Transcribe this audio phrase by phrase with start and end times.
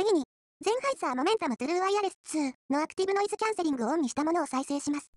[0.00, 0.24] 次に、
[0.64, 5.10] ゼンハイザーモメンタムトゥルーワイヤレス2のアクティブノイズキャンセリングをオンにしたものを再生します。